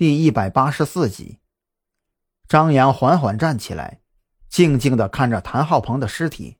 [0.00, 1.40] 第一百八十四集，
[2.48, 4.00] 张扬缓缓站起来，
[4.48, 6.56] 静静的看着谭浩鹏的尸体，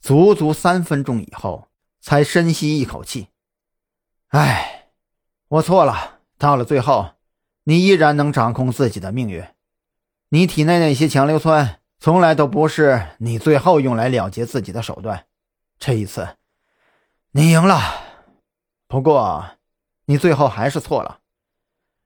[0.00, 1.68] 足足三分钟以后，
[2.00, 3.28] 才深吸一口气
[4.30, 4.88] ：“哎，
[5.46, 6.18] 我错了。
[6.36, 7.12] 到了最后，
[7.62, 9.46] 你依然能掌控自己的命运。
[10.30, 15.26] 你体内那些强硫酸，从来都不是你最后用来了结自己的手段。
[15.78, 16.36] 这一次，
[17.30, 17.80] 你赢了。
[18.88, 19.50] 不过，
[20.06, 21.20] 你最后还是错了。”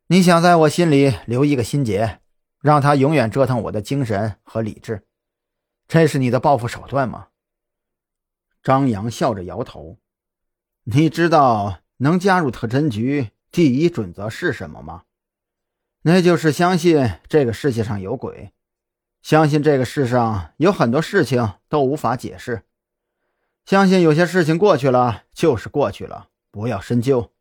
[0.08, 2.20] 你想在我心里留一个心结，
[2.60, 5.04] 让他永远折腾我的精神和理智，
[5.88, 7.28] 这是你的报复手段吗？
[8.62, 9.98] 张扬笑着摇头。
[10.84, 15.02] 你知道能加入特侦局第一准则是什么吗？
[16.02, 18.52] 那就是相信这个世界上有鬼，
[19.22, 22.62] 相信这个世上有很多事情都无法解释，
[23.64, 27.32] 相信有些事情过去了就是过去了，不要深究。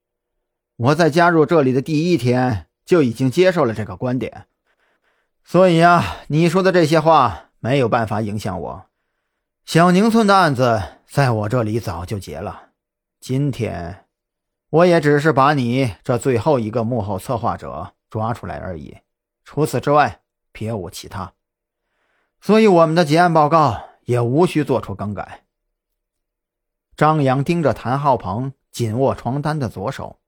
[0.77, 4.45] 我在加入这里的第一天就已经接受了这个观点，
[5.43, 8.85] 所以啊，你说的这些话没有办法影响我。
[9.63, 12.71] 小宁村的案子在我这里早就结了，
[13.21, 14.05] 今天
[14.69, 18.97] 我也只是把你这最后一个幕后策划者抓出来而已，
[19.45, 21.31] 除此之外别无其他。
[22.41, 25.45] 所以我们的结案报告也无需做出更改。
[26.97, 30.19] 张扬盯着谭浩鹏紧握床单的左手。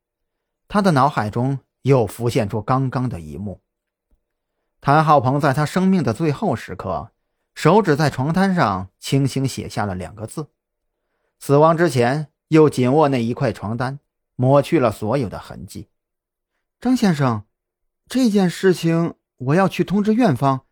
[0.67, 3.61] 他的脑海中又浮现出刚刚的一幕：
[4.81, 7.11] 谭浩鹏在他生命的最后时刻，
[7.55, 10.49] 手指在床单上轻轻写下了两个字；
[11.39, 13.99] 死亡之前，又紧握那一块床单，
[14.35, 15.89] 抹去了所有的痕迹。
[16.79, 17.45] 张先生，
[18.07, 20.65] 这件事情我要去通知院方，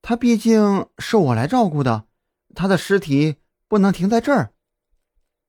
[0.00, 2.06] 他毕竟是我来照顾的，
[2.54, 3.36] 他的尸体
[3.68, 4.54] 不能停在这儿。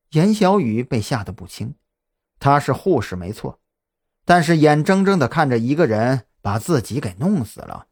[0.09, 1.75] 严小雨被吓得不轻，
[2.39, 3.60] 他是护士，没错。
[4.25, 7.87] 但是眼睁睁地看着一个人把自己给弄死了，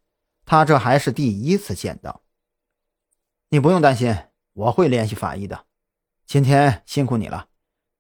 [0.46, 2.22] 他这还是第一次见到。
[3.50, 4.16] 你不用担心，
[4.54, 5.66] 我会联系法医的。
[6.26, 7.48] 今天辛苦你了，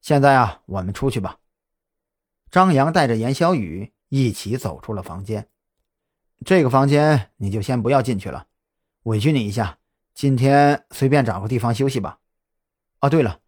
[0.01, 1.37] 现在啊，我们出去吧。
[2.51, 5.47] 张扬带着严小雨一起走出了房间。
[6.45, 8.47] 这个房间你就先不要进去了，
[9.03, 9.77] 委屈你一下。
[10.13, 12.19] 今天随便找个地方休息吧。
[12.99, 13.39] 哦，对了，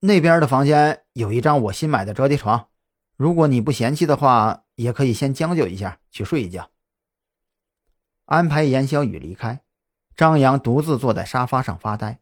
[0.00, 2.68] 那边的房间有一张我新买的折叠床。
[3.16, 6.70] 如果你不嫌弃的话，也可以先将就一下去睡一觉。
[8.26, 9.62] 安排严小雨离开，
[10.14, 12.20] 张扬独自坐在沙发上发呆，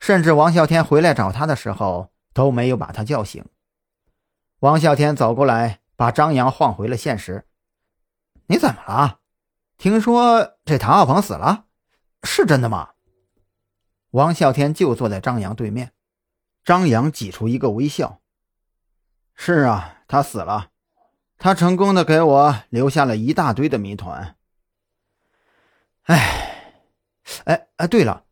[0.00, 3.44] 甚至王啸天回来找他的时候都没有把他叫醒。
[4.58, 7.46] 王啸天走过来，把张扬晃回了现实。
[8.46, 9.20] 你怎么了？
[9.76, 11.66] 听说这唐浩鹏死了，
[12.24, 12.94] 是真的吗？
[14.10, 15.92] 王啸天就坐在张扬对面，
[16.64, 18.20] 张扬挤出一个微笑。
[19.36, 19.94] 是啊。
[20.08, 20.70] 他死了，
[21.36, 24.36] 他成功的给我留下了一大堆的谜团。
[26.04, 26.82] 哎，
[27.44, 28.24] 哎哎，对了，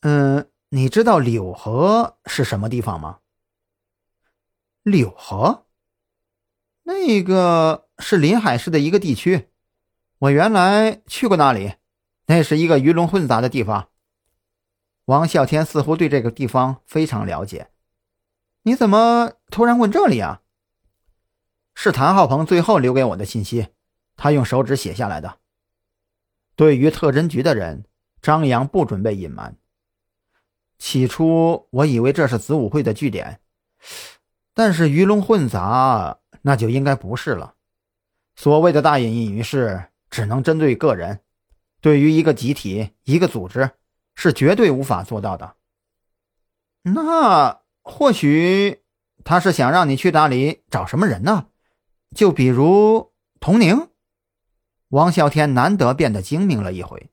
[0.00, 3.20] 嗯，你知道柳河是什么地方吗？
[4.82, 5.66] 柳河，
[6.82, 9.48] 那个是临海市的一个地区，
[10.18, 11.74] 我原来去过那里，
[12.26, 13.90] 那是一个鱼龙混杂的地方。
[15.04, 17.70] 王啸天似乎对这个地方非常了解，
[18.62, 20.41] 你怎么突然问这里啊？
[21.74, 23.68] 是谭浩鹏最后留给我的信息，
[24.16, 25.38] 他用手指写下来的。
[26.54, 27.84] 对于特侦局的人，
[28.20, 29.56] 张扬不准备隐瞒。
[30.78, 33.40] 起初我以为这是子午会的据点，
[34.52, 37.54] 但是鱼龙混杂，那就应该不是了。
[38.34, 41.20] 所谓的大隐隐于市，只能针对个人，
[41.80, 43.70] 对于一个集体、一个组织，
[44.14, 45.54] 是绝对无法做到的。
[46.82, 48.82] 那或许
[49.24, 51.46] 他是想让你去那里找什么人呢？
[52.14, 53.88] 就比如童宁，
[54.88, 57.10] 王啸天难得变得精明了一回。